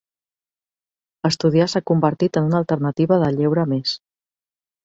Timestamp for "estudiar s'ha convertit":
1.29-2.39